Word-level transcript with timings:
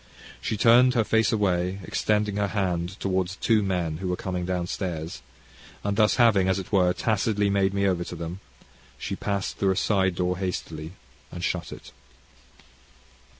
She 0.41 0.57
turned 0.57 0.95
her 0.95 1.03
face 1.03 1.31
away, 1.31 1.77
extending 1.83 2.37
her 2.37 2.47
hand 2.47 2.99
towards 2.99 3.35
two 3.35 3.61
men 3.61 3.97
who 3.97 4.07
were 4.07 4.15
coming 4.15 4.45
down 4.45 4.65
stairs; 4.65 5.21
and 5.83 5.95
thus 5.95 6.15
having, 6.15 6.47
as 6.49 6.57
it 6.57 6.71
were, 6.71 6.91
tacitly 6.91 7.51
made 7.51 7.71
me 7.71 7.85
over 7.85 8.03
to 8.05 8.15
them, 8.15 8.39
she 8.97 9.15
passed 9.15 9.57
through 9.57 9.69
a 9.69 9.75
side 9.77 10.15
door 10.15 10.39
hastily 10.39 10.93
and 11.31 11.43
shut 11.43 11.71
it. 11.71 11.91